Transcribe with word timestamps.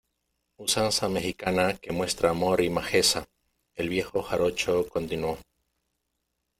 usanza 0.57 1.07
mexicana 1.09 1.77
que 1.77 1.91
muestra 1.93 2.31
amor 2.31 2.61
y 2.61 2.71
majeza, 2.71 3.27
el 3.75 3.87
viejo 3.87 4.23
jarocho 4.23 4.87
continuó: 4.89 5.37